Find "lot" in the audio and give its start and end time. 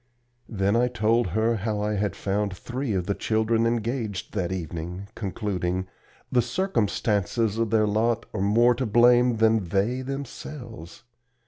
7.85-8.25